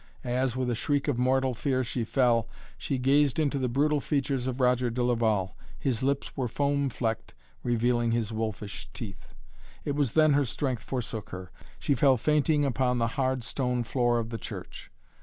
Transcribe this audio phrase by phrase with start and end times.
[0.23, 4.47] As, with a shriek of mortal fear she fell, she gazed into the brutal features
[4.47, 5.55] of Roger de Laval.
[5.77, 9.35] His lips were foam flecked, revealing his wolfish teeth.
[9.85, 11.51] It was then her strength forsook her.
[11.77, 14.89] She fell fainting upon the hard stone floor of the church.